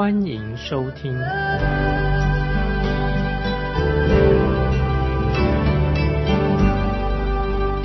[0.00, 1.12] 欢迎收听。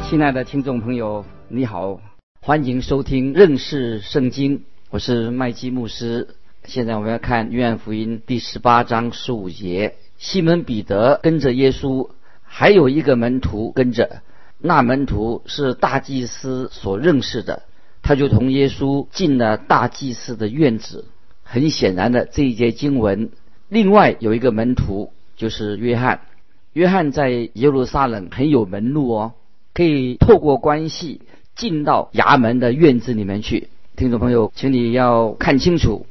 [0.08, 2.00] 亲爱的听众朋友，你好。
[2.40, 6.30] 欢迎收听认识圣经，我是麦基牧师。
[6.64, 9.96] 现在我们要看约翰福音第十八章十五节。
[10.18, 12.08] 西门彼得跟着耶稣，
[12.44, 14.22] 还有一个门徒跟着。
[14.58, 17.63] 那门徒是大祭司所认识的，
[18.02, 21.04] 他就同耶稣进了大祭司的院子。
[21.46, 23.29] 很显然的，这一节经文，
[23.70, 26.20] 另外有一个门徒就是约翰。
[26.74, 29.34] 约翰在耶路撒冷很有门路哦，
[29.73, 31.21] 可以透过关系。
[31.55, 36.05] 进到衙门的院子里面去，听众朋友，请你要看清楚，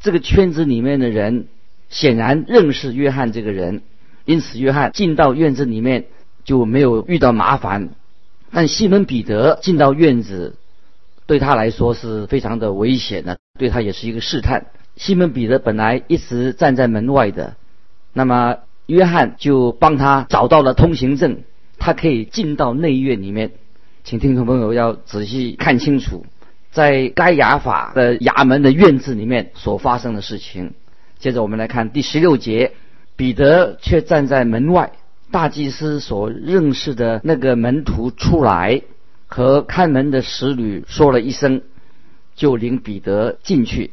[0.00, 1.46] 这个圈子里面的人
[1.88, 3.82] 显然认识约翰这个人，
[4.24, 6.06] 因此约翰进到院子里面
[6.42, 7.90] 就没有遇到麻烦。
[8.50, 10.56] 但西门彼得进到院子，
[11.26, 14.66] 对他来说是非常的危险的，对他也是一个试探。
[14.96, 17.56] 西门彼得本来一直站在门外的，
[18.12, 21.40] 那么约翰就帮他找到了通行证，
[21.78, 23.50] 他可以进到内院里面。
[24.04, 26.24] 请听众朋友要仔细看清楚，
[26.70, 30.72] 在该衙法的衙门的院子里面所发生的事情。
[31.18, 32.72] 接着我们来看第十六节，
[33.16, 34.92] 彼得却站在门外。
[35.30, 38.80] 大祭司所认识的那个门徒出来，
[39.26, 41.60] 和看门的使女说了一声，
[42.38, 43.90] 就领彼得进去。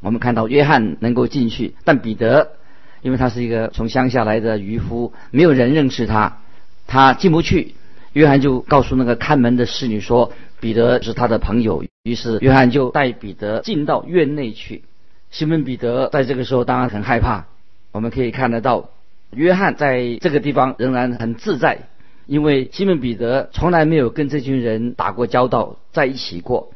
[0.00, 2.50] 我们看到约翰能够进去，但彼得
[3.00, 6.40] 因为他是一个从乡下来的渔夫，没有人认识他，
[6.86, 7.74] 他进不去。
[8.12, 14.82] 约翰就告诉那个看门的侍女说：“彼得是他的朋友。”于是约翰就带彼得进到院内去。
[15.30, 17.46] 西门彼得在这个时候当然很害怕。
[17.92, 18.90] 我们可以看得到，
[19.30, 21.86] 约翰在这个地方仍然很自在，
[22.26, 26.72] 因为西门彼得从来没有跟这群人打过交道，在一起过。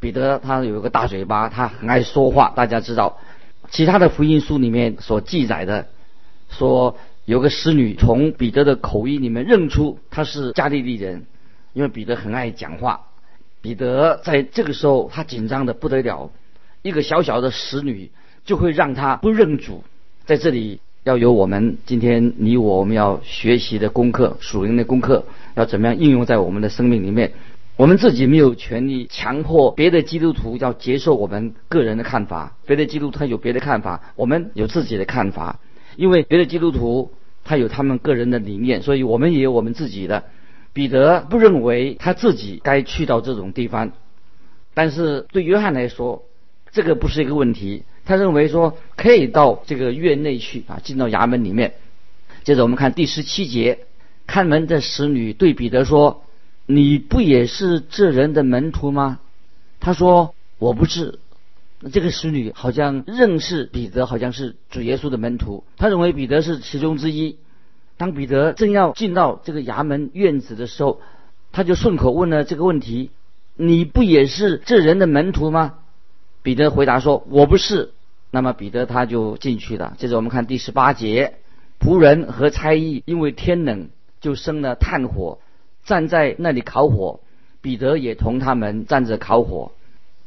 [0.00, 2.52] 彼得他有一个大嘴巴，他很爱说话。
[2.56, 3.18] 大家知道，
[3.70, 5.86] 其他的福音书里面所记载的
[6.48, 6.96] 说。
[7.26, 11.26] 有个使女从彼得的口音里面认出他是加利利人，
[11.72, 13.00] 因为彼得很爱讲话。
[13.60, 16.30] 彼得在这个时候他紧张的不得了，
[16.82, 18.12] 一个小小的使女
[18.44, 19.82] 就会让他不认主。
[20.24, 25.24] 在这里要有我们今天你我我们要学习的功课，属灵的功课
[25.56, 27.32] 要怎么样应用在我们的生命里面？
[27.76, 35.60] 我们自己没有权利强迫别的基督徒要接受我们个人的看法，别的基督徒他有别的看法，我们有自己的看法。
[35.96, 37.12] 因为别的基督徒
[37.44, 40.24] 他有他们个人的理念，所以我们也有我们自己的。
[40.72, 43.92] 彼得不认为他自己该去到这种地方，
[44.72, 46.24] 但是对约翰来说，
[46.70, 47.84] 这个不是一个问题。
[48.06, 51.74] 他认为说可以到这个院内去啊，进到衙门里面。
[52.42, 53.80] 接着我们看第十七节，
[54.26, 56.22] 看门的使女对彼得说
[56.66, 59.20] ：“你不也是这人的门徒吗？”
[59.80, 61.18] 他说：“我不是。”
[61.92, 65.62] 这个使女好像认识彼得，好像是主耶稣的门徒。
[65.76, 67.36] 他认为彼得是其中之一。
[67.98, 71.00] 当彼得正要进到这个衙门院子的时候，
[71.52, 73.10] 他就顺口问了这个问题
[73.56, 75.74] ：“你不也是这人的门徒吗？”
[76.42, 77.92] 彼得回答说：“我不是。”
[78.32, 79.94] 那么彼得他就进去了。
[79.98, 81.34] 接着我们看第十八节：
[81.78, 83.88] 仆人和差役因为天冷，
[84.20, 85.38] 就生了炭火，
[85.86, 87.20] 站在那里烤火。
[87.62, 89.72] 彼得也同他们站着烤火。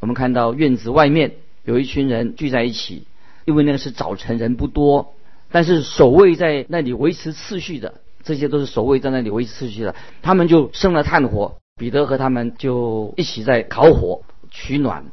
[0.01, 3.05] 我们看到院子外面有一群人聚在一起，
[3.45, 5.13] 因为那个是早晨，人不多，
[5.49, 7.93] 但是守卫在那里维持秩序的，
[8.23, 9.95] 这些都是守卫在那里维持秩序的。
[10.21, 15.05] 他们就生了炭火，彼得和他们就一起在烤火取暖。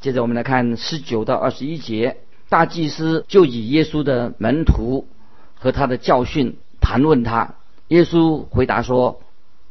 [0.00, 5.08] 接着我们来看十九到二十一节，大祭司就以耶稣的门徒
[5.54, 7.56] 和他的教训谈论他。
[7.88, 9.20] 耶稣回答说：“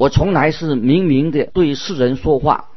[0.02, 2.70] 我从来是明明的对世人说话。”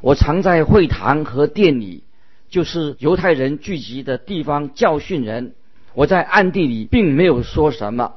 [0.00, 2.04] 我常在会堂和店里，
[2.48, 5.52] 就是犹太人聚集的地方教训人。
[5.92, 8.14] 我在暗地里并没有说什么。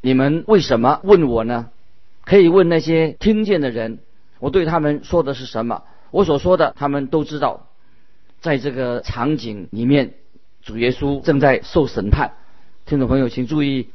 [0.00, 1.68] 你们为什么问我呢？
[2.24, 4.00] 可以问那些听见的人，
[4.40, 5.84] 我对他们说的是什么？
[6.10, 7.68] 我所说的，他们都知道。
[8.40, 10.14] 在这个场景里面，
[10.64, 12.32] 主耶稣正在受审判。
[12.86, 13.90] 听众朋友，请注意，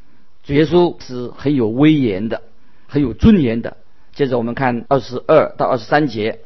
[0.46, 2.44] 主耶稣是很有威严的，
[2.88, 3.75] 很有尊严的。
[4.19, 6.42] 接着我们看二十二到二十三节。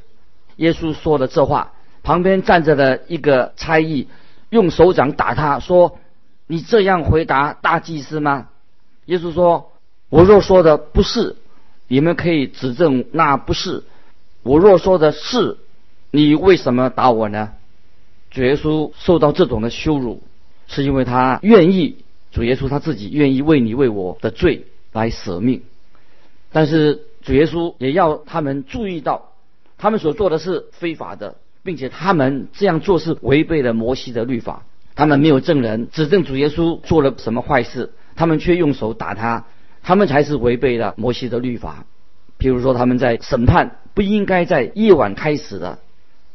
[0.58, 1.74] 耶稣说了这话，
[2.04, 4.10] 旁边站着的一个差役
[4.52, 5.98] 用手掌打他说
[6.46, 8.50] ：“你这样回答大祭司吗？
[9.06, 9.72] 耶稣说
[10.10, 11.36] ：“我若说的不是，
[11.88, 13.82] 你们可以指证那不是；
[14.44, 15.58] 我若说的是，
[16.12, 17.54] 你为什么打我呢？”
[18.30, 20.22] 主耶稣受到这种的羞辱，
[20.68, 21.98] 是因为他愿意，
[22.32, 25.64] 主耶稣他自己愿意为你为我的罪来舍命。
[26.52, 29.32] 但是主耶稣也要他们注意到，
[29.78, 34.64] 他们所做的是非法的，并且他们这样做是违背了摩西的律法。
[34.96, 39.46] 他们没有证人指证主耶稣做了什么坏事，他们却用手打他，
[39.82, 41.86] 他们才是违背了摩西的律法。
[42.38, 45.80] 譬如说，他们在审判不应该在夜晚开始的，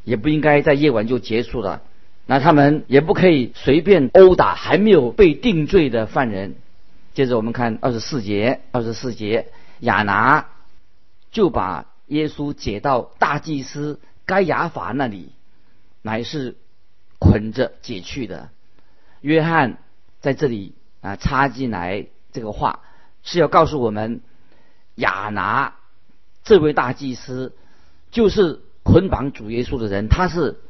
[0.05, 1.83] 也不应该在夜晚就结束了。
[2.27, 6.57] 那他们也不可以随便殴打还没有被定罪的犯人。
[7.15, 9.47] 接着我们看二十四节，二十四节，
[9.81, 10.47] 亚拿
[11.31, 15.33] 就把耶稣解到大祭司该亚法那里，
[16.03, 16.57] 乃是。
[17.21, 18.51] 捆着解去的，
[19.23, 19.79] 约翰
[20.21, 22.83] 在这里啊插进来这个话，
[23.25, 24.21] 是要告诉我们，
[24.95, 25.75] 亚拿
[26.45, 27.57] 这位大祭司
[28.13, 30.61] 就是捆绑主耶稣的人，他是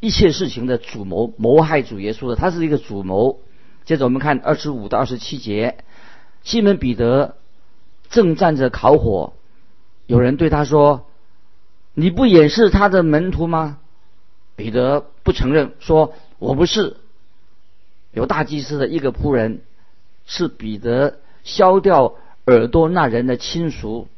[0.00, 3.40] 一切事情的主谋，谋害主耶稣的，他是一个主谋。
[3.86, 5.82] 接着我们看二十五到二十七节，
[6.42, 7.38] 西门彼得
[8.10, 9.32] 正站着烤火，
[10.06, 11.06] 有人对他说
[11.94, 13.78] ：“你不也是他的门徒吗？”
[14.56, 16.96] 彼得不承认，说：“我不是。”
[18.12, 19.62] 有大祭司的一个仆人，
[20.26, 22.14] 是彼得削掉
[22.46, 24.08] 耳朵那人的亲属，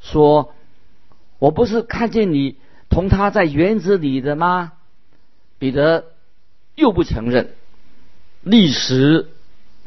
[0.00, 0.54] 说
[1.38, 2.56] ：“我不是看见你
[2.88, 4.72] 同他在园子里的吗？”
[5.58, 6.06] 彼得
[6.74, 7.50] 又不承认，
[8.42, 9.28] 立时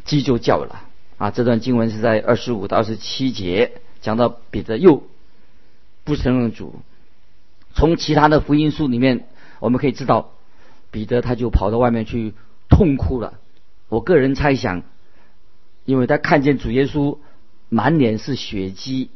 [0.05, 0.83] 鸡就叫了。
[1.17, 5.03] 啊，这段经文是在二十五到二十七节讲到彼得又
[6.07, 6.73] 不承认主。
[7.75, 9.27] 从其他的福音书里面。
[9.59, 10.33] 我们可以知道，
[10.91, 12.35] 彼得他就跑到外面去
[12.69, 13.39] 痛哭了。
[13.89, 14.83] 我个人猜想，
[15.83, 17.17] 因为他看见主耶稣
[17.67, 19.09] 满脸是血迹，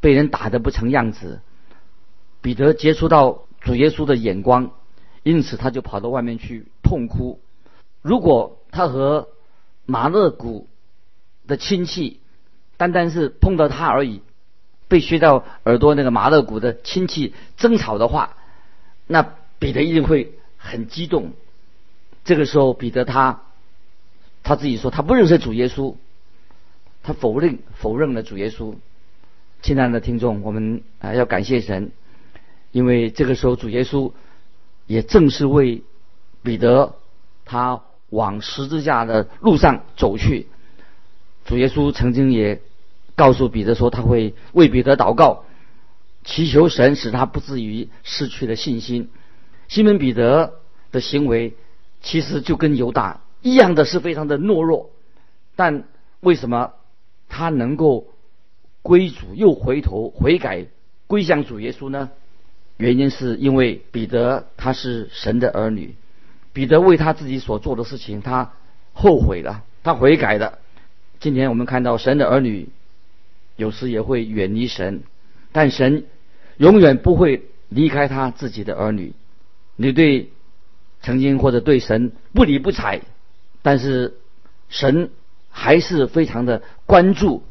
[0.00, 1.40] 被人打得不成样子，
[2.42, 4.72] 彼得接触到主耶稣的眼光，
[5.22, 7.40] 因此他就跑到外面去痛哭。
[8.02, 9.28] 如果他和
[9.86, 10.68] 马勒古
[11.46, 12.20] 的亲戚
[12.76, 14.20] 单单是碰到他而已，
[14.92, 18.36] 被削到耳朵那个马勒古的亲戚争吵的话，
[19.06, 19.26] 那。
[19.62, 21.34] 彼得一定会很激动。
[22.24, 23.42] 这个时候，彼得他
[24.42, 25.94] 他自己说他不认识主耶稣，
[27.04, 28.74] 他否认否认了主耶稣。
[29.62, 31.92] 亲爱的听众，我们啊要感谢神，
[32.72, 34.10] 因为这个时候主耶稣
[34.88, 35.84] 也正是为
[36.42, 36.96] 彼得
[37.44, 40.48] 他往十字架的路上走去。
[41.44, 42.60] 主耶稣曾经也
[43.14, 45.44] 告诉彼得说，他会为彼得祷告，
[46.24, 49.10] 祈求神使他不至于失去了信心。
[49.68, 50.54] 西门彼得
[50.90, 51.54] 的行为
[52.00, 54.90] 其实就跟犹大一样的是非常的懦弱，
[55.56, 55.84] 但
[56.20, 56.72] 为什么
[57.28, 58.06] 他能够
[58.82, 60.66] 归主又回头悔改
[61.06, 62.10] 归向主耶稣呢？
[62.78, 65.94] 原因是因为彼得他是神的儿女，
[66.52, 68.52] 彼得为他自己所做的事情他
[68.92, 70.58] 后悔了，他悔改了。
[71.20, 72.68] 今天我们看到神的儿女
[73.56, 75.02] 有时也会远离神，
[75.52, 76.04] 但神
[76.56, 79.12] 永远不会离开他自己的儿女。
[79.76, 80.30] 你对
[81.02, 83.00] 曾经或者对神不理不睬，
[83.62, 84.14] 但是
[84.68, 85.10] 神
[85.50, 87.42] 还是非常的关注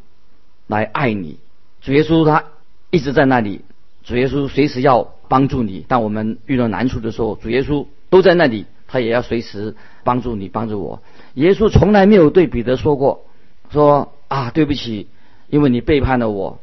[0.67, 1.37] 来爱你。
[1.81, 2.45] 主耶稣他
[2.89, 3.61] 一直在那里，
[4.03, 5.85] 主耶稣随时要帮助你。
[5.87, 11.01] 当我们遇到难处的时候，主耶稣都在那里，他也要随时帮助你，帮助我。
[11.33, 13.25] 耶稣从来没有对彼得说过
[13.71, 15.07] 说啊对不起，
[15.51, 16.59] 因为你背叛了我，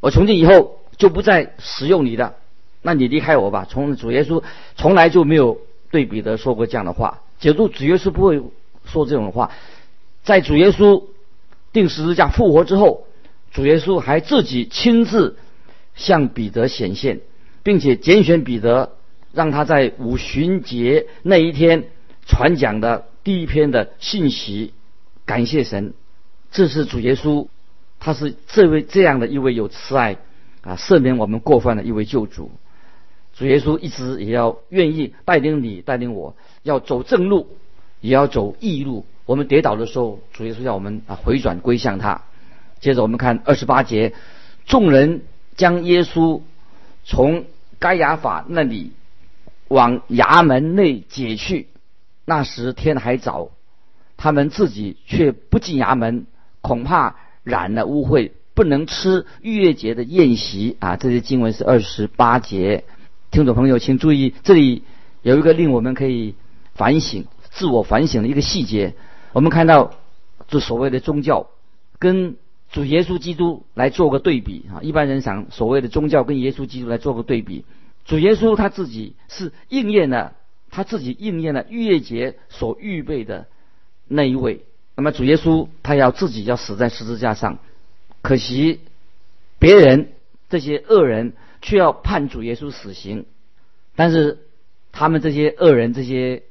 [0.00, 2.36] 我从今以后就不再使用你的。
[2.80, 3.66] 那你离开我吧。
[3.68, 4.42] 从主耶稣
[4.76, 5.58] 从来就没有
[5.90, 7.20] 对彼得说过这样的话。
[7.40, 8.40] 解读主耶稣不会
[8.84, 9.50] 说这种话。
[10.22, 11.04] 在主耶稣
[11.72, 13.06] 定十字架复活之后，
[13.50, 15.36] 主耶稣还自己亲自
[15.94, 17.20] 向彼得显现，
[17.62, 18.92] 并且拣选彼得，
[19.32, 21.86] 让他在五旬节那一天
[22.26, 24.72] 传讲的第一篇的信息。
[25.26, 25.92] 感谢神，
[26.50, 27.48] 这是主耶稣，
[28.00, 30.16] 他是这位这样的一位有慈爱
[30.62, 32.50] 啊，赦免我们过犯的一位救主。
[33.34, 37.46] 主耶稣一直也要愿意带领你，带领我，要走正路，
[38.00, 39.06] 也要走义路。
[39.26, 42.22] 我们跌倒的时候，主耶稣要我们啊回转归向他。
[42.80, 44.12] 接着我们看二十八节，
[44.64, 45.22] 众人
[45.56, 46.40] 将耶稣
[47.04, 47.44] 从
[47.78, 48.92] 该亚法那里
[49.68, 51.68] 往衙门内解去。
[52.24, 53.50] 那时天还早，
[54.16, 56.26] 他们自己却不进衙门，
[56.60, 57.16] 恐怕
[57.48, 60.96] 染了污秽，不能吃逾越节的宴席啊。
[60.96, 62.84] 这些经文是二十八节。
[63.30, 64.84] 听众朋友，请注意，这里
[65.22, 66.34] 有一个令我们可以
[66.74, 68.94] 反省、自我反省的一个细节。
[69.32, 69.92] 我们看到
[70.46, 71.48] 这所谓的宗教
[71.98, 72.36] 跟
[72.70, 74.80] 主耶稣基督来做个对比啊。
[74.82, 77.64] 一般人想所谓的宗教跟耶稣基督来做个对比，
[78.04, 80.34] 主耶稣他自己是应验了
[80.70, 83.46] 他自己应验了逾越节所预备的
[84.06, 84.64] 那一位。
[84.98, 87.60] 那么主耶稣他要自己要死在十字架上，
[88.20, 88.80] 可惜
[89.60, 90.10] 别人
[90.48, 93.24] 这些恶人却要判主耶稣死刑，
[93.94, 94.40] 但是
[94.90, 96.42] 他们这些恶人这些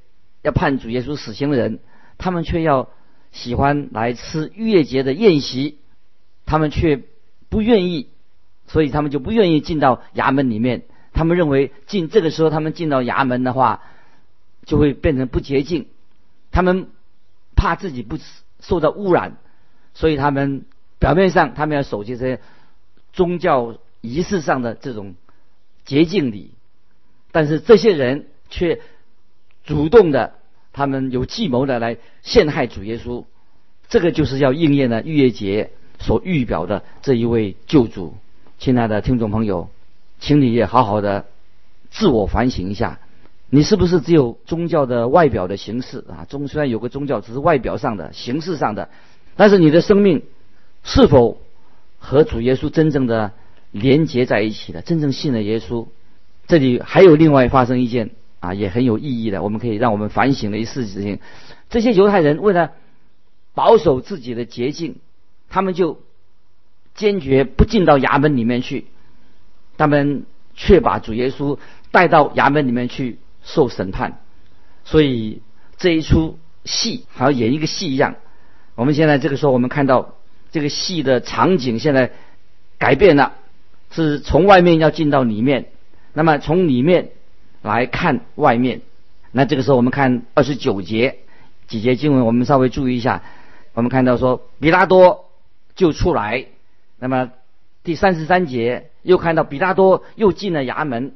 [0.43, 1.79] 要判主耶稣死刑的人，
[2.17, 2.87] 他们却要
[3.33, 5.79] 喜欢来吃逾越节的宴席，
[6.45, 7.03] 他们却
[7.49, 8.07] 不愿意，
[8.65, 10.83] 所以他们就不愿意进到衙门里面。
[11.11, 13.83] 他们认为进这个时候他们进到衙门的话，
[14.65, 15.87] 就会变成不洁净。
[16.53, 16.87] 他们。
[17.57, 18.17] 怕自己不
[18.61, 19.35] 受到污染，
[19.93, 20.63] 所以他们
[20.99, 22.39] 表面上他们要守这些
[23.11, 25.15] 宗教仪式上的这种
[25.83, 26.51] 洁净礼，
[27.33, 28.79] 但是这些人却
[29.65, 30.35] 主动的，
[30.71, 33.25] 他们有计谋的来陷害主耶稣，
[33.89, 38.15] 这个就是要应验了逾越节所预表的这一位救主。
[38.59, 39.69] 亲爱的听众朋友，
[40.19, 41.25] 请你也好好的
[41.89, 42.99] 自我反省一下。
[43.49, 46.25] 你是不是只有宗教的外表的形式啊？
[46.27, 48.89] 宗虽然有个宗教，只是外表上的形式上的，
[49.37, 50.23] 但是你的生命
[50.83, 51.39] 是否
[51.97, 53.31] 和主耶稣真正的
[53.71, 54.81] 连接在一起的？
[54.81, 55.87] 真正信了耶稣，
[56.45, 58.09] 这里还有另外发生一件
[58.41, 61.19] 啊，也很有意义的，我们可以让我们反省的一事情。
[61.69, 62.71] 这些犹太人为了
[63.53, 64.97] 保守自己的洁净，
[65.47, 66.01] 他们就
[66.95, 68.87] 坚决不进到衙门里面去，
[69.77, 71.57] 他们却把主耶稣
[71.91, 73.19] 带到衙门里面去。
[73.47, 74.19] 受审判，
[74.83, 75.41] 所以
[75.77, 78.15] 这一出戏好像演一个戏一样。
[78.75, 80.15] 我们现在这个时候，我们看到
[80.51, 82.11] 这个戏的场景现在
[82.77, 83.35] 改变了，
[83.89, 85.69] 是从外面要进到里面，
[86.11, 87.11] 那么从里面
[87.61, 88.81] 来看外面。
[89.31, 91.19] 那这个时候，我们看二十九节
[91.69, 93.23] 几节经文，我们稍微注意一下。
[93.73, 95.29] 我们看到说，比拉多
[95.73, 96.47] 就出来，
[96.99, 97.31] 那么
[97.85, 101.13] 第三十三节又看到比拉多又进了衙门，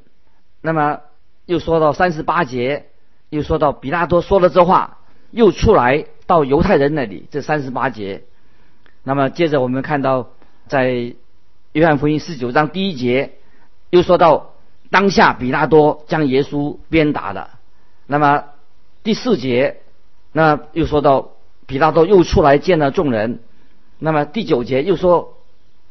[0.62, 1.02] 那么。
[1.46, 2.86] 又说到三十八节，
[3.30, 5.00] 又说到比拉多说了这话，
[5.32, 7.28] 又出来到犹太人那里。
[7.32, 8.24] 这三十八节，
[9.04, 10.30] 那么接着我们看到，
[10.68, 11.14] 在
[11.74, 13.34] 约翰福音十九章第一节，
[13.90, 14.54] 又说到
[14.90, 17.50] 当下比拉多将耶稣鞭打了。
[18.06, 18.46] 那么
[19.04, 19.82] 第四节，
[20.32, 21.32] 那又说到
[21.66, 23.40] 比拉多又出来见了众人。
[24.00, 25.38] 那么第九节又说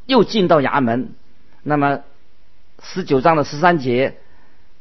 [0.07, 1.13] 又进到衙门。
[1.63, 2.01] 那么
[2.83, 4.17] 十九章的十三节。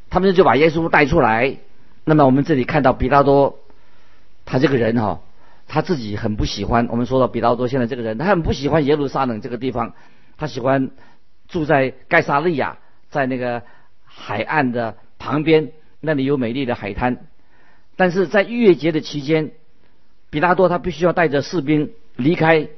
[0.09, 1.57] 他们就把耶稣带出来。
[2.05, 3.59] 那么我们这里看到比拉多，
[4.45, 5.21] 他这个人哈，
[5.67, 6.87] 他自己很不喜欢。
[6.89, 9.93] 我们说到比拉多现在这个人，他很不喜欢耶路撒冷这个地方，
[10.37, 10.89] 他喜欢
[11.47, 12.77] 住在盖萨利亚，
[13.11, 13.61] 在那个
[14.05, 17.17] 海岸的旁边，那里有美丽的海滩。
[17.95, 19.51] 但是在逾越节的期间，
[20.31, 22.69] 比拉多他必须要带着士兵离开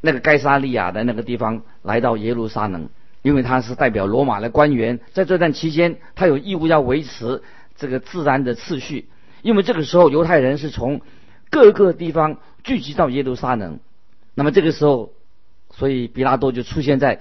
[0.00, 2.88] 那个盖萨利亚的那个地方，来到耶路撒冷。
[3.26, 7.42] 因为他是代表罗马的官员，在这段期间，他有义务要维持
[7.74, 9.08] 这个自然的次序。
[9.42, 11.00] 因为这个时候，犹太人是从
[11.50, 13.80] 各个地方聚集到耶路撒冷，
[14.36, 15.10] 那么这个时候，
[15.70, 17.20] 所以比拉多就出现在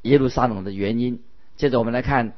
[0.00, 1.20] 耶路撒冷的原因。
[1.56, 2.32] 接着我们来看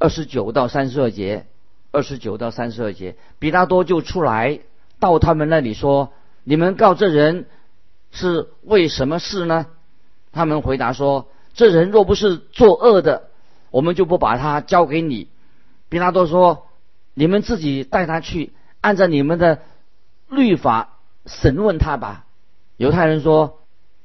[0.00, 1.46] 二十九到三十二节，
[1.92, 4.58] 二十九到三十二节，比拉多就出来
[4.98, 7.46] 到他们那里说：“你们告这人
[8.10, 9.66] 是为什么事呢？”
[10.34, 11.28] 他们回答说。
[11.54, 13.28] 这人若不是作恶的，
[13.70, 15.28] 我们就不把他交给你。
[15.88, 16.66] 比拉多说
[17.14, 19.60] ：“你们自己带他去，按照你们的
[20.28, 22.24] 律法审问他吧。”
[22.78, 23.60] 犹太人说：“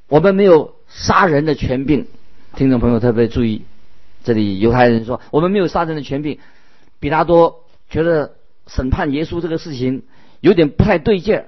[0.09, 2.07] 我们没有杀人的权柄。”
[2.55, 3.63] 听众朋友特别注意，
[4.23, 6.39] 这里犹太人说：“我们没有杀人的权柄。”
[6.99, 8.35] 比拉多觉得
[8.65, 10.03] 审判耶稣这个事情
[10.41, 11.45] 有点不太对劲儿，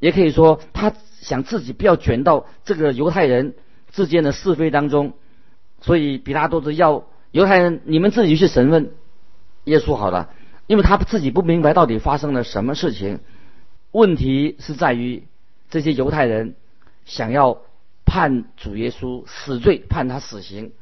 [0.00, 3.54] 也可以说他想自己不要卷到这个犹太人
[3.92, 5.12] 之间的是非当中。
[5.80, 8.90] 所以比拉多是要犹太人，你们自己去审问
[9.64, 10.30] 耶稣好了，
[10.66, 13.20] 因为他自己不明白到底发生了什么事情。
[13.92, 15.22] 问题是在于
[15.70, 16.54] 这些犹太人
[17.04, 17.58] 想要
[18.04, 20.72] 判主耶稣死罪，判他死刑。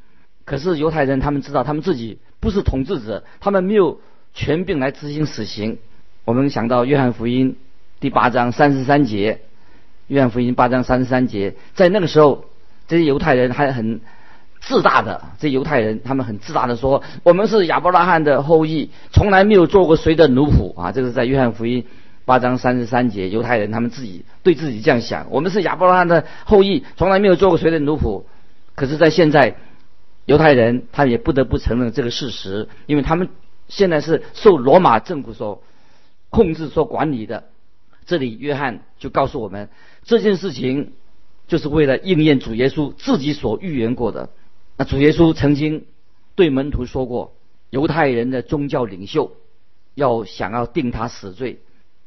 [0.45, 3.99] 可是犹太人他们知道，他们自己不是统治者，他们没有
[4.33, 5.77] 权柄来执行死刑。
[6.25, 7.55] 我们想到约翰福音
[7.99, 9.41] 第八章三十三节，
[10.07, 12.45] 约翰福音八章三十三节，在那个时候，
[12.87, 14.01] 这些犹太人还很。
[14.59, 21.85] 自大的这犹太人，他们很自大的说：“我们是亚伯拉罕的后裔，从来没有做过谁的奴仆啊！”这个是在约翰福音
[22.25, 28.23] 八章三十三节，犹太人他们自己对自己这样想：“我们是亚伯拉罕的后裔，从来没有做过谁的奴仆。”
[28.75, 29.55] 可是，在现在，
[30.25, 33.29] 犹太人他也不得不承认这个事实，因为他们
[33.69, 35.63] 现在是受罗马政府所
[36.29, 37.45] 控制、所管理的。
[38.05, 39.69] 这里约翰就告诉我们，
[40.03, 40.91] 这件事情
[41.47, 44.29] 就是为了应验主耶稣自己所预言过的。
[44.77, 45.85] 那主耶稣曾经
[46.35, 47.33] 对门徒说过，
[47.71, 49.31] 犹太人的宗教领袖
[49.95, 51.59] 要想要定他死罪，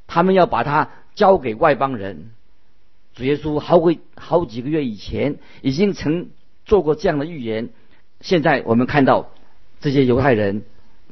[0.07, 2.31] 他们要把他交给外邦人。
[3.13, 6.31] 主耶稣好几好几个月以前已经曾
[6.65, 7.71] 做过这样的预言。
[8.21, 9.31] 现在我们看到
[9.81, 10.63] 这些犹太人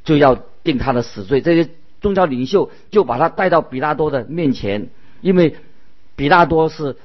[0.04, 4.90] 就要定他的死罪，这些宗教领袖就把他带到比拉多的面前，
[5.22, 5.56] 因为
[6.14, 6.96] 比拉多是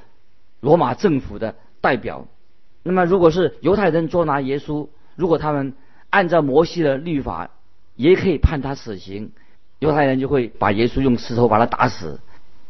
[0.60, 2.28] 罗马政府的代表。
[2.86, 5.72] 那么，如果是犹太人捉拿耶稣，如果他们
[6.10, 7.50] 按照摩西的律法，
[7.96, 9.32] 也可以判他死刑，
[9.78, 12.20] 犹太人就会把耶稣用石头把他打死。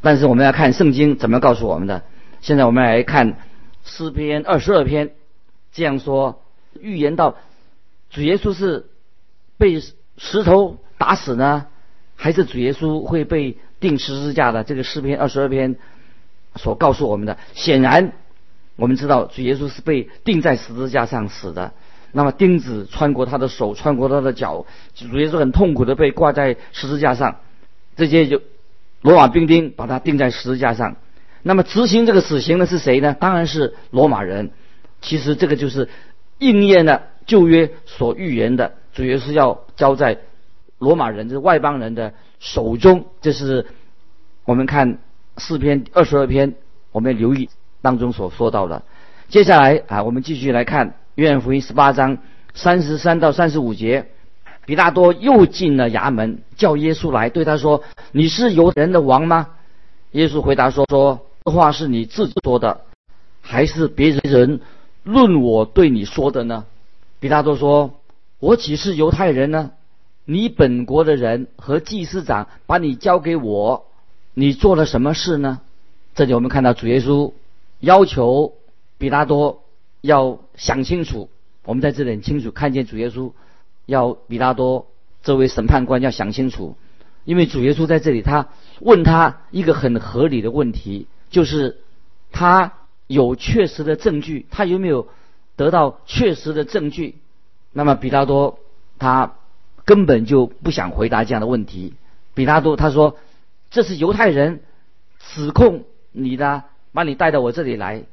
[0.01, 2.05] 但是我们要看圣经怎么告诉我们的。
[2.41, 3.39] 现在我们来看
[3.85, 5.15] 诗篇二十二篇，
[5.73, 6.43] 这样说
[6.81, 7.35] 预言到
[8.11, 8.87] 主耶稣是
[9.59, 9.81] 被
[10.17, 11.67] 石头打死呢，
[12.15, 14.63] 还是主耶稣会被钉十字架的？
[14.63, 15.75] 这个诗篇二十二篇
[16.55, 18.13] 所告诉我们的，显然。
[18.77, 21.73] 我们知道主耶稣是被钉在十字架上死的，
[22.13, 27.37] 那么钉子穿过他的手，穿过他的脚，主耶稣很痛苦的被挂在十字架上，
[27.97, 28.41] 这些就
[29.01, 30.97] 罗马兵丁把他钉在十字架上。
[31.43, 33.15] 那么执行这个死刑的是谁呢？
[33.19, 34.51] 当然是罗马人。
[35.03, 35.91] 其实这个就是
[36.39, 40.19] 应验了旧约所预言的，主耶稣要交在
[40.79, 43.07] 罗马人，就是外邦人的手中。
[43.21, 43.67] 这是
[44.47, 44.99] 我们看
[45.37, 46.55] 四篇二十二篇，
[46.91, 47.51] 我们留意。
[47.85, 48.83] 当中所说到的，
[49.29, 52.17] 接下来啊，我们继续来看约翰福音十八章
[52.55, 54.07] 三十三到三十五节，
[54.65, 59.49] 比大多又进了衙门，叫耶稣来，对他说：“你是犹人的王吗？”
[60.13, 62.81] 耶稣回答说：“说这话是你自己说的，
[63.43, 64.61] 还是别人
[65.03, 66.65] 论我对你说的呢？”
[67.21, 68.01] 比大多说
[68.41, 69.73] ：“我岂是犹太人呢？
[70.25, 73.85] 你本国的人和祭司长把你交给我，
[74.33, 75.61] 你做了什么事呢？”
[76.17, 77.33] 这里我们看到主耶稣。
[77.85, 78.55] 要求
[78.99, 79.63] 比拉多
[80.01, 81.29] 要想清楚，
[81.65, 83.33] 我们在这里很清楚看见主耶稣
[83.87, 84.87] 要比拉多
[85.23, 86.77] 这位审判官要想清楚，
[87.25, 88.49] 因为主耶稣在这里他
[88.81, 91.81] 问他一个很合理的问题，就是
[92.33, 92.73] 他
[93.07, 95.09] 有确实的证据，他有没有
[95.57, 97.17] 得到确实的证据？
[97.73, 98.59] 那么比拉多
[98.99, 99.35] 他
[99.85, 101.95] 根本就不想回答这样的问题。
[102.35, 103.17] 比拉多他说
[103.71, 104.61] ：“这是犹太人
[105.19, 106.65] 指控你的。”
[106.95, 108.05] 把你带到我这里来，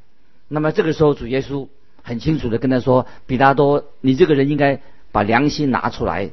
[0.47, 1.67] 那么这个时候主耶稣
[2.01, 6.31] 很清楚的跟他说：“比拉多，你这个人应该把良心拿出来。”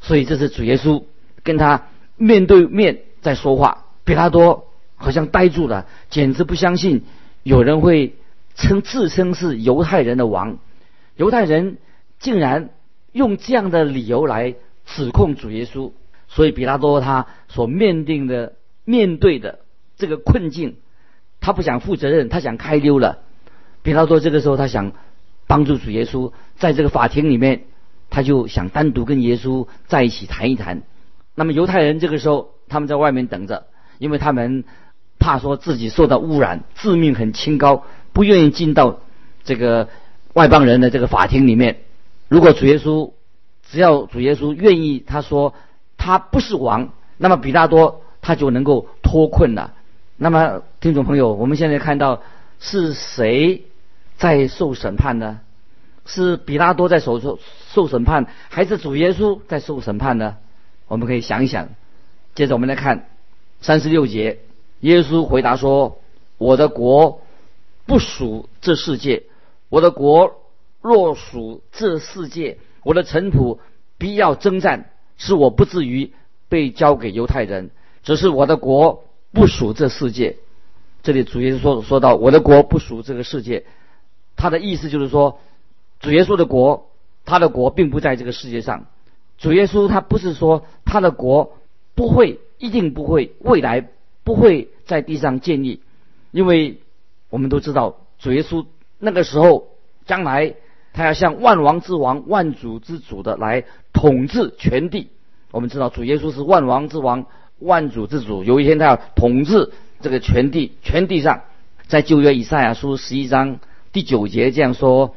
[0.00, 1.02] 所以这是主耶稣
[1.42, 3.84] 跟他面对面在说话。
[4.04, 7.02] 比拉多好像呆住了，简直不相信
[7.42, 8.14] 有人会
[8.54, 10.58] 称自称是犹太人的王，
[11.16, 11.78] 犹太人
[12.20, 12.70] 竟然
[13.10, 14.54] 用这样的理由来
[14.86, 15.90] 指控主耶稣。
[16.28, 19.58] 所以比拉多他所面对的面对的
[19.96, 20.76] 这个困境。
[21.42, 23.18] 他不想负责任，他想开溜了。
[23.82, 24.92] 比拉多这个时候，他想
[25.46, 27.64] 帮助主耶稣，在这个法庭里面，
[28.08, 30.82] 他就想单独跟耶稣在一起谈一谈。
[31.34, 33.66] 那么犹太人这个时候，他们在外面等着，
[33.98, 34.64] 因为他们
[35.18, 39.00] 怕说自己受到污染，致命很清高，不愿意进到
[39.42, 39.88] 这个
[40.34, 41.80] 外邦人的这个法庭里面。
[42.28, 43.10] 如果主耶稣
[43.68, 45.54] 只要主耶稣愿意，他说
[45.96, 49.74] 他不是王，那么比拉多他就能够脱困了。
[50.22, 52.22] 那么，听众朋友，我们现在看到
[52.60, 53.64] 是谁
[54.18, 55.40] 在受审判呢？
[56.06, 57.40] 是比拉多在受受
[57.72, 60.36] 受审判，还是主耶稣在受审判呢？
[60.86, 61.70] 我们可以想一想。
[62.36, 63.08] 接着我们来看
[63.62, 64.38] 三十六节，
[64.78, 65.98] 耶稣回答说
[66.38, 67.20] ：“我的国
[67.86, 69.24] 不属这世界，
[69.70, 70.40] 我的国
[70.80, 73.58] 若属这世界，我的臣仆
[73.98, 76.12] 必要征战，使我不至于
[76.48, 77.72] 被交给犹太人。
[78.04, 79.02] 只是我的国。”
[79.32, 80.36] 不属这世界，
[81.02, 83.64] 这里主耶稣说说到我的国不属这个世界，
[84.36, 85.40] 他的意思就是说，
[86.00, 86.90] 主耶稣的国，
[87.24, 88.86] 他的国并不在这个世界上。
[89.38, 91.58] 主耶稣他不是说他的国
[91.94, 93.88] 不会，一定不会，未来
[94.22, 95.80] 不会在地上建立，
[96.30, 96.80] 因为
[97.30, 98.66] 我们都知道主耶稣
[98.98, 99.68] 那个时候
[100.04, 100.54] 将来
[100.92, 103.64] 他要像万王之王、万主之主的来
[103.94, 105.08] 统治全地。
[105.50, 107.26] 我们知道主耶稣是万王之王。
[107.62, 109.70] 万主之主，有一天他要统治
[110.00, 111.42] 这个全地，全地上，
[111.86, 113.60] 在旧约以赛亚书十一章
[113.92, 115.14] 第九节这样说：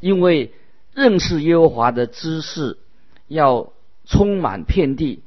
[0.00, 0.52] 因为
[0.94, 2.78] 认识耶和华的知识
[3.26, 3.72] 要
[4.06, 5.22] 充满遍地，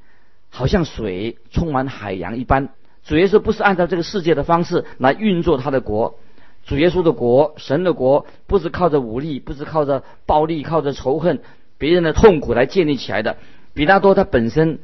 [0.49, 2.69] 好像水充满海洋一般。
[3.03, 6.19] 主耶稣不是按照这个世界的方式来运作他的国，
[6.65, 11.41] 主耶稣的国，神的国，不是靠着武力，不是靠着暴力，靠着仇恨
[11.77, 13.38] 别人的痛苦来建立起来的。
[13.73, 14.79] 比拉多他本身。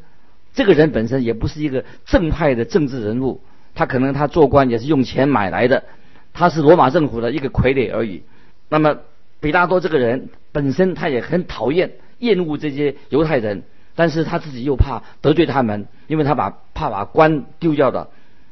[0.57, 3.41] 这个人本身也不是一个正派的政治人物，
[3.75, 5.83] 他可能他做官也是用钱买来的，
[6.33, 8.23] 他是罗马政府的一个傀儡而已。
[8.67, 8.97] 那么
[9.39, 13.61] 比拉多这个人本身他也很讨厌、厌恶这些犹太人，
[13.93, 18.09] 但是他自己又怕得罪他们，因为他把怕把官丢掉的。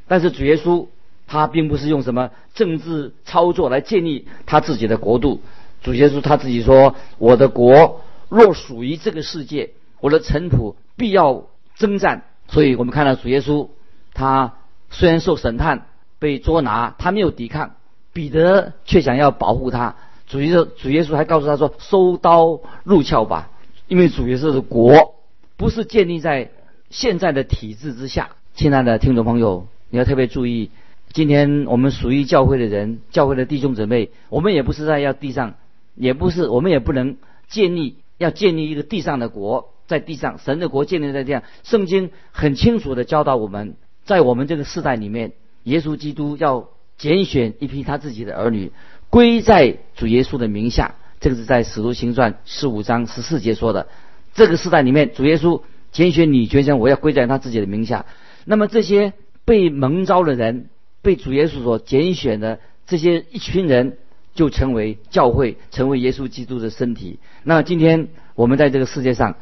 [0.08, 0.86] 但是主耶稣
[1.26, 5.42] 他并不是用什么政治操作来建立他自己的国度。
[5.82, 13.70] 主耶稣他自己说：“我的国若属于这个世界，我的臣仆必要征战。”所以我们看到主耶稣
[14.14, 14.54] 他
[14.90, 15.88] 虽然受审判、
[16.20, 17.76] 被捉拿，他没有抵抗，
[18.14, 19.96] 彼得却想要保护他。
[20.28, 23.50] 主耶稣主耶稣还告诉他说：“收刀入鞘吧，
[23.88, 25.16] 因为主耶稣的国
[25.58, 26.52] 不是建立在
[26.90, 29.68] 现在的体制之下。”亲爱的听众朋友。
[29.92, 30.72] 你要特别注意，
[31.14, 35.54] 今天我们属于教会的人，教会的弟兄姊妹，我们也不是在要地上，
[35.94, 41.44] 也不是我们也不能建立要建立一个地上的国，在地上神的国建立在这样。
[41.64, 48.72] 圣经很清楚的教导我们，在我们这个时代里面，耶稣基督要拣选一批他自己的儿女，
[49.10, 50.96] 归在主耶稣的名下。
[51.20, 53.88] 这个是在使徒行传十五章十四节说的。
[54.34, 58.06] 这个时代里面，主耶稣拣选你，学生我要归在他自己的名下。
[58.46, 59.14] 那么这些。
[59.48, 60.70] 被蒙召的人，
[61.04, 64.00] 被主耶稣所拣选的这些一群人，
[64.34, 67.20] 就成为教会，成为耶稣基督的身体。
[67.44, 69.36] 那今天我们在这个世界上，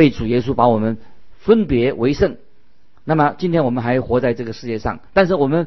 [0.00, 0.96] 被主耶稣把我们
[1.40, 2.38] 分别为圣。
[3.04, 5.66] 那么今天我们还活在这个世界上，但是我们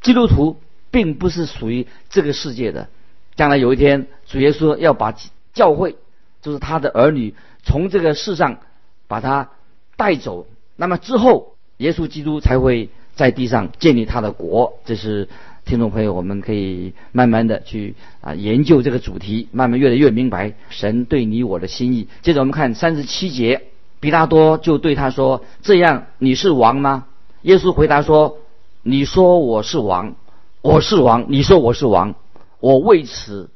[0.00, 0.56] 基督徒
[0.90, 2.88] 并不是属于这个世界的。
[3.36, 5.14] 将来有一天，主耶稣要把
[5.52, 5.96] 教会，
[6.40, 8.60] 就是他的儿女，从这个世上
[9.06, 9.50] 把他
[9.98, 10.46] 带走。
[10.76, 12.88] 那么之后，耶稣基督才会。
[13.16, 15.28] 在地上建立他的国，这是
[15.64, 22.08] 听众朋友，我们可以慢慢的去啊研究这个主题，慢慢越来越明白神对你我的心意。
[22.22, 23.62] 接着我们看三十七节，
[24.04, 27.06] 比拉多就对他说：“这样你是王吗？”
[27.40, 28.36] 耶稣回答说
[28.84, 30.16] ：“你说我是王，
[30.60, 31.24] 我是王。
[31.30, 32.14] 你说我是王，
[32.60, 33.48] 我为此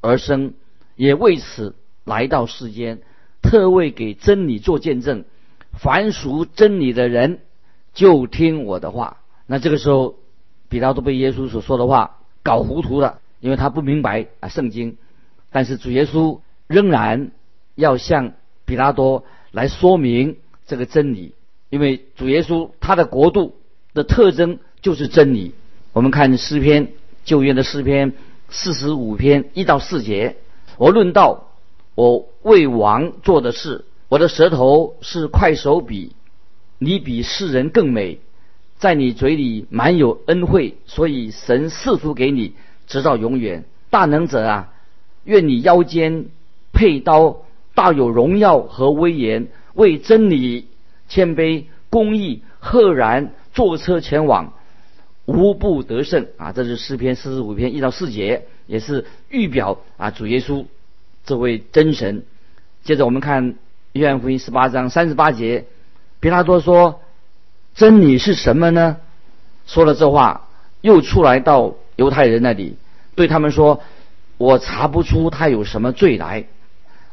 [0.00, 0.54] 而生，
[0.94, 3.00] 也为此来到世间，
[3.42, 5.24] 特为给真理做见证。
[5.72, 7.40] 凡属真理的人。”
[7.92, 9.16] 就听我的话。
[9.46, 10.14] 那这个时候，
[10.68, 14.98] 比拉多被耶稣所说的话搞糊涂了，因为他不明白啊圣经。
[15.50, 16.38] 但是主耶稣
[16.68, 17.32] 仍然
[17.74, 19.24] 要向比拉多
[19.56, 21.32] 来说明这个真理，
[21.70, 23.56] 因为主耶稣他的国度
[23.94, 25.54] 的特征就是真理。
[25.94, 26.92] 我们看诗篇
[27.24, 28.12] 旧约的诗篇
[28.50, 30.36] 四十五篇一到四节，
[30.76, 31.48] 我论道，
[31.94, 36.12] 我为王做的事，我的舌头是快手笔。
[36.78, 38.18] 你比世人更美，
[38.76, 42.52] 在你嘴里满有恩惠，所以神赐福给你，
[42.86, 43.64] 直到永远。
[43.88, 44.74] 大能者啊，
[45.24, 46.26] 愿你腰间
[46.74, 47.38] 佩刀，
[47.76, 50.66] 大有荣耀和威严，为真理
[51.08, 54.54] 谦卑公义赫然坐车前往，
[55.26, 56.52] 无不得胜啊！
[56.52, 60.64] 这是诗篇四十五篇一到四节，也是预表啊主耶稣
[61.26, 62.24] 这位真神。
[62.82, 63.56] 接着我们看
[63.92, 65.66] 约翰福音十八章三十八节。
[66.18, 67.02] 比拉多说
[67.76, 68.96] ：“真理是什么呢？”
[69.66, 70.48] 说了这话，
[70.80, 72.76] 又出来到犹太人那里，
[73.14, 73.82] 对他们说
[74.38, 76.46] ：“我查不出他有什么罪来。”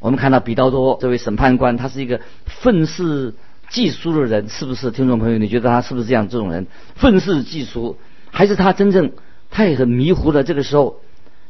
[0.04, 3.34] 我们看到比刀多这位审判官，他是一个愤世
[3.70, 4.92] 嫉俗的人，是不是？
[4.92, 6.28] 听众朋友，你觉得他是不是这样？
[6.28, 7.96] 这种人愤世嫉俗，
[8.30, 9.14] 还是他真正
[9.50, 10.44] 他也很迷糊的？
[10.44, 11.00] 这个时候，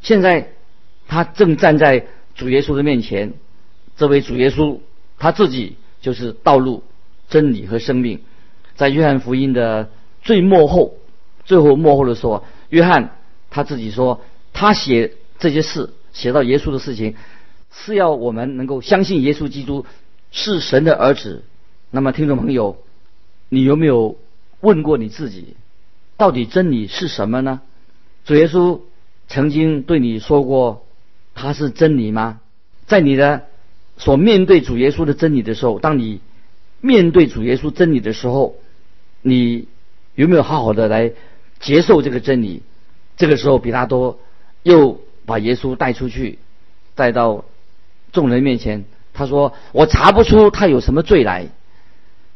[0.02, 0.52] 现在
[1.08, 3.32] 他正站在主耶稣的面前，
[3.96, 4.78] 这位主耶稣
[5.18, 6.84] 他自己就是道路。
[7.26, 8.20] 真理和生命，
[8.76, 9.88] 在约翰福音的
[10.22, 10.98] 最末后、
[11.46, 13.16] 最后末后的时候，约翰
[13.50, 14.20] 他自己说，
[14.52, 17.16] 他写这些事，写到耶稣的事情，
[17.76, 19.84] 是要我们能够相信耶稣基督
[20.30, 21.44] 是神的儿子。
[21.90, 22.78] 那么，听众朋友，
[23.48, 24.16] 你有没有
[24.60, 25.56] 问过你自己，
[26.16, 27.60] 到底真理是什么呢？
[28.24, 28.80] 主耶稣
[29.28, 30.86] 曾经对你说过，
[31.34, 32.40] 他是真理吗？
[32.86, 33.46] 在你的
[33.96, 36.20] 所面对主耶稣的真理的时候，当你
[36.80, 38.56] 面对主耶稣真理的时候，
[39.22, 39.68] 你
[40.14, 41.12] 有没有好好的来
[41.60, 42.62] 接受这个真理？
[43.16, 44.18] 这个时候，比拉多
[44.62, 46.38] 又把耶稣带出去，
[46.94, 47.44] 带到
[48.14, 48.86] 众人面前。
[49.12, 51.48] 他说：“我查不出他有什么罪来。”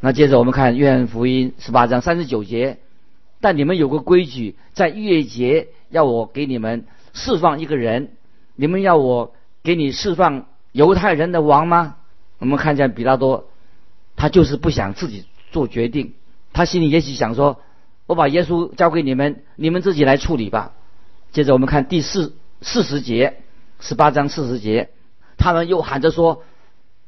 [0.00, 2.76] 那接着我们看约翰福音十八章三十九节。
[3.40, 8.10] 但你们有个规矩，在月节要我给你们释放一个人，
[8.54, 11.96] 你们要我给你释放犹太人的王吗？
[12.38, 13.48] 我们看见比拉多。
[14.16, 16.14] 他就是不想自己做决定，
[16.52, 17.60] 他心里也许想说
[18.06, 20.72] ：“我把耶稣交给你们，你们自己来处理吧。”
[21.30, 23.36] 接着我们看第四四十节，
[23.78, 24.88] 十八章四十节，
[25.38, 26.42] 他们又喊着说：“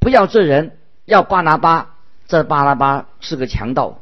[0.00, 3.98] 不要这人，要巴拿巴。”这巴拿巴是个强盗。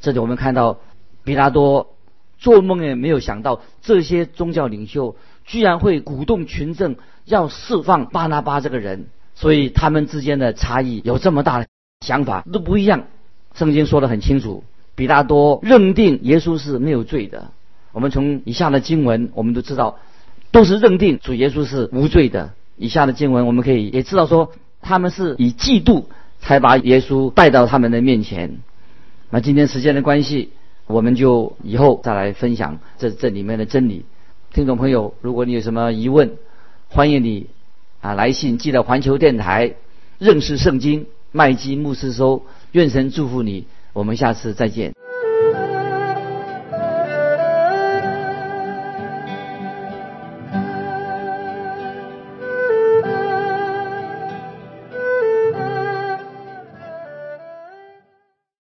[0.00, 0.78] 这里我们看到
[1.22, 1.94] 比拉多
[2.36, 11.66] 做梦也没有想到，这些宗教领袖居然会鼓动群众要释放巴拿巴这个人，所以他们之间的差异有这么大的
[12.04, 13.04] 想法都不一样。
[13.54, 14.64] 圣经说得很清楚，
[14.94, 17.52] 比拉多认定耶稣是没有罪的。
[17.92, 19.98] 我们从以下的经文，我们都知道，
[20.50, 22.50] 都是认定主耶稣是无罪的。
[22.78, 26.04] 以下的经文，我们可以也知道说，他们是以嫉妒
[26.40, 28.58] 才把耶稣带到他们的面前。
[29.30, 30.50] 那今天时间的关系。
[30.88, 34.06] 我们就以后再来分享这这里面的真理。
[34.54, 36.38] 听众朋友，如果你有什么疑问，
[36.88, 37.48] 欢迎你
[38.00, 39.74] 啊来信寄到环球电台
[40.16, 42.42] 认识圣经麦基牧师收。
[42.72, 45.07] 愿神祝福你，我们下次再见。